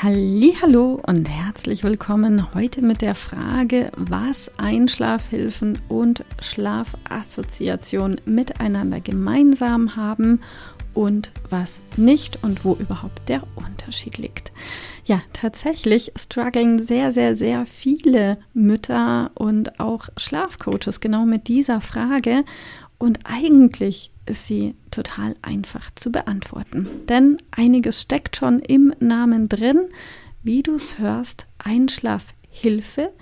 Hallo 0.00 1.00
und 1.08 1.28
herzlich 1.28 1.82
willkommen 1.82 2.54
heute 2.54 2.82
mit 2.82 3.02
der 3.02 3.16
Frage, 3.16 3.90
was 3.96 4.48
Einschlafhilfen 4.56 5.80
und 5.88 6.24
Schlafassoziation 6.40 8.20
miteinander 8.24 9.00
gemeinsam 9.00 9.96
haben 9.96 10.40
und 10.94 11.32
was 11.50 11.82
nicht 11.96 12.44
und 12.44 12.64
wo 12.64 12.76
überhaupt 12.76 13.28
der 13.28 13.42
Unterschied 13.56 14.18
liegt. 14.18 14.52
Ja, 15.04 15.20
tatsächlich 15.32 16.12
strugglen 16.14 16.78
sehr, 16.78 17.10
sehr, 17.10 17.34
sehr 17.34 17.66
viele 17.66 18.38
Mütter 18.54 19.32
und 19.34 19.80
auch 19.80 20.10
Schlafcoaches 20.16 21.00
genau 21.00 21.24
mit 21.24 21.48
dieser 21.48 21.80
Frage 21.80 22.44
und 22.98 23.20
eigentlich 23.24 24.10
ist 24.26 24.46
sie 24.46 24.74
total 24.90 25.36
einfach 25.42 25.90
zu 25.94 26.12
beantworten. 26.12 26.88
Denn 27.08 27.38
einiges 27.50 28.02
steckt 28.02 28.36
schon 28.36 28.58
im 28.58 28.92
Namen 29.00 29.48
drin. 29.48 29.88
Wie 30.42 30.62
du 30.62 30.74
es 30.74 30.98
hörst, 30.98 31.46
Einschlafhilfe 31.58 33.12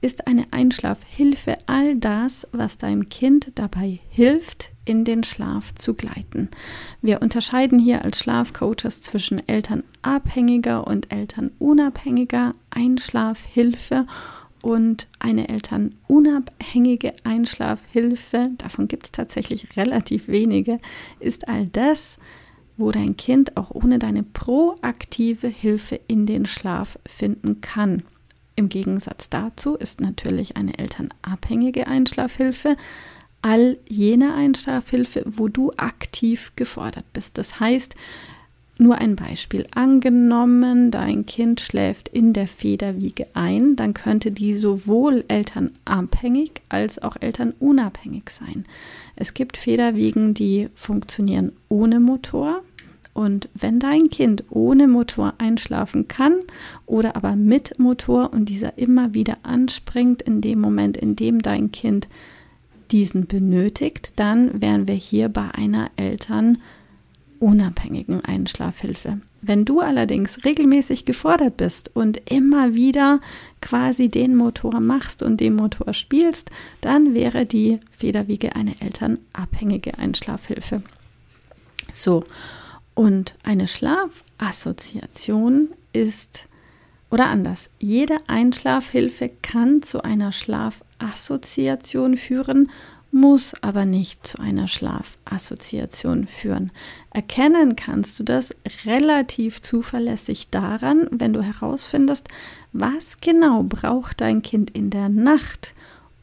ist 0.00 0.26
eine 0.26 0.46
Einschlafhilfe 0.52 1.58
all 1.66 1.96
das, 1.96 2.46
was 2.52 2.78
deinem 2.78 3.08
Kind 3.08 3.52
dabei 3.54 4.00
hilft, 4.08 4.72
in 4.84 5.04
den 5.04 5.24
Schlaf 5.24 5.74
zu 5.74 5.94
gleiten. 5.94 6.50
Wir 7.00 7.22
unterscheiden 7.22 7.78
hier 7.78 8.02
als 8.02 8.18
Schlafcoaches 8.18 9.00
zwischen 9.00 9.46
elternabhängiger 9.48 10.86
und 10.86 11.10
elternunabhängiger 11.10 12.54
Einschlafhilfe 12.70 14.06
und 14.64 15.08
eine 15.18 15.50
elternunabhängige 15.50 17.12
Einschlafhilfe, 17.22 18.50
davon 18.56 18.88
gibt 18.88 19.04
es 19.04 19.12
tatsächlich 19.12 19.76
relativ 19.76 20.28
wenige, 20.28 20.78
ist 21.20 21.48
all 21.48 21.66
das, 21.66 22.18
wo 22.78 22.90
dein 22.90 23.16
Kind 23.16 23.58
auch 23.58 23.70
ohne 23.70 23.98
deine 23.98 24.22
proaktive 24.22 25.48
Hilfe 25.48 26.00
in 26.08 26.24
den 26.24 26.46
Schlaf 26.46 26.98
finden 27.06 27.60
kann. 27.60 28.04
Im 28.56 28.70
Gegensatz 28.70 29.28
dazu 29.28 29.74
ist 29.74 30.00
natürlich 30.00 30.56
eine 30.56 30.78
elternabhängige 30.78 31.86
Einschlafhilfe 31.86 32.76
all 33.42 33.76
jene 33.86 34.32
Einschlafhilfe, 34.32 35.22
wo 35.26 35.48
du 35.48 35.72
aktiv 35.76 36.52
gefordert 36.56 37.04
bist. 37.12 37.36
Das 37.36 37.60
heißt, 37.60 37.94
nur 38.78 38.98
ein 38.98 39.16
Beispiel. 39.16 39.66
Angenommen, 39.74 40.90
dein 40.90 41.26
Kind 41.26 41.60
schläft 41.60 42.08
in 42.08 42.32
der 42.32 42.48
Federwiege 42.48 43.26
ein, 43.34 43.76
dann 43.76 43.94
könnte 43.94 44.32
die 44.32 44.54
sowohl 44.54 45.24
elternabhängig 45.28 46.62
als 46.68 47.00
auch 47.00 47.16
elternunabhängig 47.20 48.30
sein. 48.30 48.64
Es 49.16 49.34
gibt 49.34 49.56
Federwiegen, 49.56 50.34
die 50.34 50.68
funktionieren 50.74 51.52
ohne 51.68 52.00
Motor. 52.00 52.62
Und 53.12 53.48
wenn 53.54 53.78
dein 53.78 54.08
Kind 54.10 54.42
ohne 54.50 54.88
Motor 54.88 55.34
einschlafen 55.38 56.08
kann 56.08 56.40
oder 56.84 57.14
aber 57.14 57.36
mit 57.36 57.78
Motor 57.78 58.32
und 58.32 58.48
dieser 58.48 58.76
immer 58.76 59.14
wieder 59.14 59.38
anspringt 59.44 60.20
in 60.22 60.40
dem 60.40 60.60
Moment, 60.60 60.96
in 60.96 61.14
dem 61.14 61.40
dein 61.40 61.70
Kind 61.70 62.08
diesen 62.90 63.26
benötigt, 63.26 64.14
dann 64.16 64.60
wären 64.60 64.88
wir 64.88 64.96
hier 64.96 65.28
bei 65.28 65.48
einer 65.52 65.90
Eltern 65.96 66.58
unabhängigen 67.44 68.24
Einschlafhilfe. 68.24 69.20
Wenn 69.42 69.66
du 69.66 69.80
allerdings 69.80 70.46
regelmäßig 70.46 71.04
gefordert 71.04 71.58
bist 71.58 71.94
und 71.94 72.30
immer 72.30 72.72
wieder 72.72 73.20
quasi 73.60 74.08
den 74.08 74.34
Motor 74.34 74.80
machst 74.80 75.22
und 75.22 75.42
den 75.42 75.54
Motor 75.54 75.92
spielst, 75.92 76.48
dann 76.80 77.12
wäre 77.12 77.44
die 77.44 77.80
Federwiege 77.90 78.56
eine 78.56 78.80
elternabhängige 78.80 79.98
Einschlafhilfe. 79.98 80.82
So, 81.92 82.24
und 82.94 83.36
eine 83.42 83.68
Schlafassoziation 83.68 85.68
ist 85.92 86.48
oder 87.10 87.26
anders. 87.26 87.68
Jede 87.78 88.16
Einschlafhilfe 88.26 89.30
kann 89.42 89.82
zu 89.82 90.02
einer 90.02 90.32
Schlafassoziation 90.32 92.16
führen 92.16 92.70
muss 93.14 93.54
aber 93.62 93.84
nicht 93.84 94.26
zu 94.26 94.40
einer 94.40 94.66
Schlafassoziation 94.66 96.26
führen. 96.26 96.72
Erkennen 97.10 97.76
kannst 97.76 98.18
du 98.18 98.24
das 98.24 98.56
relativ 98.84 99.62
zuverlässig 99.62 100.50
daran, 100.50 101.06
wenn 101.12 101.32
du 101.32 101.40
herausfindest, 101.40 102.26
was 102.72 103.20
genau 103.20 103.62
braucht 103.62 104.20
dein 104.20 104.42
Kind 104.42 104.72
in 104.72 104.90
der 104.90 105.08
Nacht, 105.08 105.74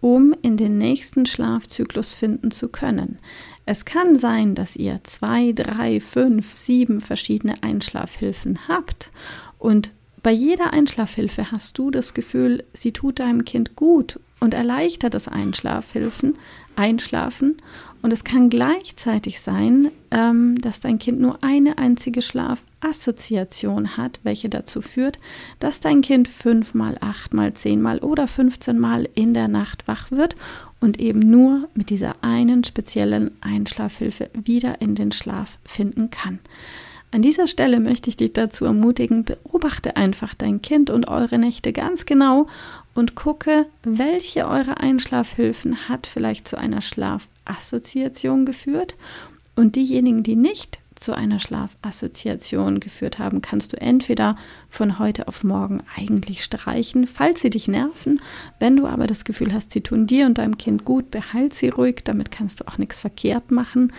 um 0.01 0.35
in 0.41 0.57
den 0.57 0.77
nächsten 0.77 1.25
Schlafzyklus 1.25 2.13
finden 2.13 2.51
zu 2.51 2.67
können. 2.67 3.19
Es 3.65 3.85
kann 3.85 4.19
sein, 4.19 4.53
dass 4.53 4.75
ihr 4.75 4.99
zwei, 5.03 5.53
drei, 5.53 6.01
fünf, 6.01 6.57
sieben 6.57 6.99
verschiedene 6.99 7.53
Einschlafhilfen 7.63 8.67
habt 8.67 9.11
und 9.59 9.91
bei 10.23 10.31
jeder 10.31 10.73
Einschlafhilfe 10.73 11.51
hast 11.51 11.77
du 11.77 11.89
das 11.89 12.13
Gefühl, 12.13 12.63
sie 12.73 12.91
tut 12.91 13.19
deinem 13.19 13.45
Kind 13.45 13.75
gut 13.75 14.19
und 14.41 14.53
erleichtert 14.53 15.13
das 15.13 15.27
Einschlafhilfen, 15.27 16.35
Einschlafen. 16.81 17.57
Und 18.01 18.11
es 18.11 18.23
kann 18.23 18.49
gleichzeitig 18.49 19.39
sein, 19.39 19.91
ähm, 20.09 20.59
dass 20.59 20.79
dein 20.79 20.97
Kind 20.97 21.19
nur 21.19 21.43
eine 21.43 21.77
einzige 21.77 22.23
Schlafassoziation 22.23 23.95
hat, 23.95 24.19
welche 24.23 24.49
dazu 24.49 24.81
führt, 24.81 25.19
dass 25.59 25.81
dein 25.81 26.01
Kind 26.01 26.27
fünfmal, 26.27 26.97
achtmal, 26.99 27.53
zehnmal 27.53 27.99
oder 27.99 28.27
15 28.27 28.79
Mal 28.79 29.07
in 29.13 29.35
der 29.35 29.47
Nacht 29.47 29.87
wach 29.87 30.09
wird 30.09 30.35
und 30.79 30.99
eben 30.99 31.19
nur 31.19 31.69
mit 31.75 31.91
dieser 31.91 32.23
einen 32.23 32.63
speziellen 32.63 33.37
Einschlafhilfe 33.41 34.31
wieder 34.33 34.81
in 34.81 34.95
den 34.95 35.11
Schlaf 35.11 35.59
finden 35.63 36.09
kann. 36.09 36.39
An 37.13 37.21
dieser 37.21 37.47
Stelle 37.47 37.81
möchte 37.81 38.09
ich 38.09 38.15
dich 38.15 38.31
dazu 38.31 38.63
ermutigen, 38.63 39.25
beobachte 39.25 39.97
einfach 39.97 40.33
dein 40.33 40.61
Kind 40.61 40.89
und 40.89 41.09
eure 41.09 41.37
Nächte 41.37 41.73
ganz 41.73 42.05
genau 42.05 42.47
und 42.93 43.15
gucke, 43.15 43.65
welche 43.83 44.47
eurer 44.47 44.79
Einschlafhilfen 44.79 45.89
hat 45.89 46.07
vielleicht 46.07 46.47
zu 46.47 46.57
einer 46.57 46.79
Schlafassoziation 46.79 48.45
geführt 48.45 48.95
und 49.57 49.75
diejenigen, 49.75 50.23
die 50.23 50.37
nicht 50.37 50.79
zu 50.95 51.13
einer 51.13 51.39
Schlafassoziation 51.39 52.79
geführt 52.79 53.19
haben, 53.19 53.41
kannst 53.41 53.73
du 53.73 53.81
entweder 53.81 54.37
von 54.69 54.99
heute 54.99 55.27
auf 55.27 55.43
morgen 55.43 55.81
eigentlich 55.97 56.43
streichen, 56.43 57.07
falls 57.07 57.41
sie 57.41 57.49
dich 57.49 57.67
nerven. 57.67 58.21
Wenn 58.59 58.77
du 58.77 58.85
aber 58.85 59.07
das 59.07 59.25
Gefühl 59.25 59.51
hast, 59.51 59.71
sie 59.71 59.81
tun 59.81 60.05
dir 60.05 60.27
und 60.27 60.37
deinem 60.37 60.57
Kind 60.57 60.85
gut, 60.85 61.11
behalt 61.11 61.55
sie 61.55 61.69
ruhig, 61.69 62.01
damit 62.03 62.31
kannst 62.31 62.61
du 62.61 62.67
auch 62.67 62.77
nichts 62.77 62.99
verkehrt 62.99 63.49
machen. 63.51 63.91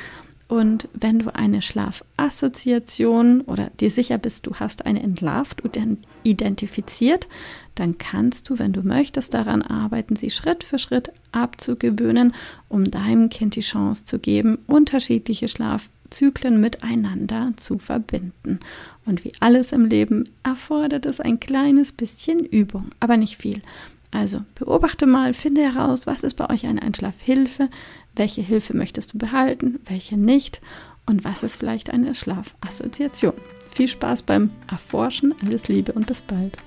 Und 0.52 0.86
wenn 0.92 1.20
du 1.20 1.34
eine 1.34 1.62
Schlafassoziation 1.62 3.40
oder 3.40 3.70
dir 3.80 3.88
sicher 3.88 4.18
bist, 4.18 4.46
du 4.46 4.56
hast 4.56 4.84
eine 4.84 5.02
entlarvt 5.02 5.62
und 5.62 5.78
identifiziert, 6.24 7.26
dann 7.74 7.96
kannst 7.96 8.50
du, 8.50 8.58
wenn 8.58 8.74
du 8.74 8.82
möchtest, 8.82 9.32
daran 9.32 9.62
arbeiten, 9.62 10.14
sie 10.14 10.28
Schritt 10.28 10.62
für 10.62 10.78
Schritt 10.78 11.10
abzugewöhnen, 11.32 12.34
um 12.68 12.84
deinem 12.84 13.30
Kind 13.30 13.56
die 13.56 13.60
Chance 13.60 14.04
zu 14.04 14.18
geben, 14.18 14.58
unterschiedliche 14.66 15.48
Schlafzyklen 15.48 16.60
miteinander 16.60 17.54
zu 17.56 17.78
verbinden. 17.78 18.60
Und 19.06 19.24
wie 19.24 19.32
alles 19.40 19.72
im 19.72 19.86
Leben 19.86 20.28
erfordert 20.42 21.06
es 21.06 21.18
ein 21.18 21.40
kleines 21.40 21.92
bisschen 21.92 22.40
Übung, 22.40 22.90
aber 23.00 23.16
nicht 23.16 23.38
viel. 23.38 23.62
Also 24.12 24.42
beobachte 24.54 25.06
mal, 25.06 25.32
finde 25.32 25.62
heraus, 25.62 26.06
was 26.06 26.22
ist 26.22 26.34
bei 26.34 26.48
euch 26.50 26.66
eine 26.66 26.82
Einschlafhilfe, 26.82 27.70
welche 28.14 28.42
Hilfe 28.42 28.76
möchtest 28.76 29.14
du 29.14 29.18
behalten, 29.18 29.80
welche 29.86 30.18
nicht 30.18 30.60
und 31.06 31.24
was 31.24 31.42
ist 31.42 31.56
vielleicht 31.56 31.90
eine 31.90 32.14
Schlafassoziation. 32.14 33.32
Viel 33.68 33.88
Spaß 33.88 34.22
beim 34.22 34.50
Erforschen, 34.70 35.34
alles 35.42 35.66
Liebe 35.68 35.92
und 35.92 36.06
bis 36.06 36.20
bald. 36.20 36.58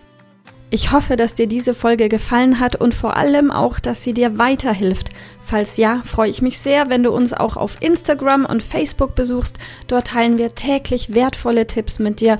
Ich 0.71 0.91
hoffe, 0.91 1.15
dass 1.15 1.35
dir 1.35 1.45
diese 1.45 1.75
Folge 1.75 2.09
gefallen 2.09 2.59
hat 2.59 2.75
und 2.75 2.95
vor 2.95 3.15
allem 3.15 3.51
auch, 3.51 3.79
dass 3.79 4.03
sie 4.03 4.13
dir 4.13 4.39
weiterhilft. 4.39 5.11
Falls 5.43 5.77
ja, 5.77 6.01
freue 6.03 6.29
ich 6.29 6.41
mich 6.41 6.57
sehr, 6.57 6.89
wenn 6.89 7.03
du 7.03 7.11
uns 7.11 7.33
auch 7.33 7.55
auf 7.55 7.77
Instagram 7.81 8.45
und 8.45 8.63
Facebook 8.63 9.13
besuchst. 9.13 9.59
Dort 9.87 10.07
teilen 10.07 10.39
wir 10.39 10.55
täglich 10.55 11.13
wertvolle 11.13 11.67
Tipps 11.67 11.99
mit 11.99 12.19
dir 12.19 12.39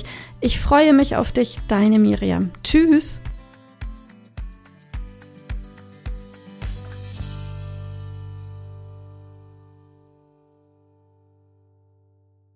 Ich 0.39 0.59
freue 0.59 0.93
mich 0.93 1.15
auf 1.15 1.31
dich, 1.31 1.59
deine 1.67 1.99
Miriam. 1.99 2.51
Tschüss. 2.63 3.21